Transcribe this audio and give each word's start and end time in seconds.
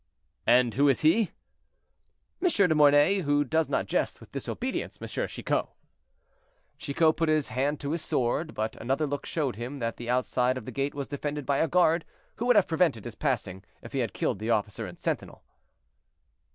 "—"And 0.47 0.73
who 0.73 0.89
is 0.89 1.01
he?" 1.01 1.29
"M. 2.41 2.49
de 2.49 2.73
Mornay, 2.73 3.19
who 3.19 3.43
does 3.43 3.69
not 3.69 3.85
jest 3.85 4.19
with 4.19 4.31
disobedience, 4.31 4.97
M. 4.99 5.07
Chicot." 5.27 5.67
Chicot 6.79 7.15
put 7.17 7.29
his 7.29 7.49
hand 7.49 7.79
to 7.81 7.91
his 7.91 8.01
sword, 8.01 8.55
but 8.55 8.75
another 8.77 9.05
look 9.05 9.27
showed 9.27 9.57
him 9.57 9.77
that 9.77 9.97
the 9.97 10.09
outside 10.09 10.57
of 10.57 10.65
the 10.65 10.71
gate 10.71 10.95
was 10.95 11.07
defended 11.07 11.45
by 11.45 11.59
a 11.59 11.67
guard 11.67 12.03
who 12.37 12.47
would 12.47 12.55
have 12.55 12.67
prevented 12.67 13.05
his 13.05 13.13
passing 13.13 13.63
if 13.83 13.93
he 13.93 13.99
had 13.99 14.11
killed 14.15 14.39
the 14.39 14.49
officer 14.49 14.87
and 14.87 14.97
sentinel. 14.97 15.43